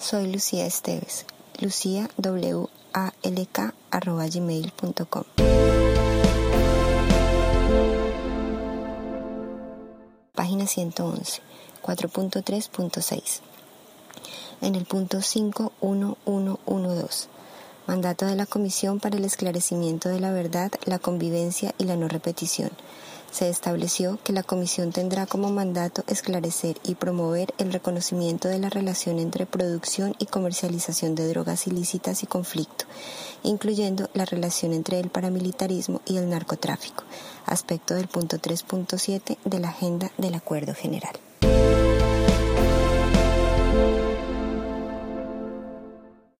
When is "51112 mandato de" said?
15.20-18.36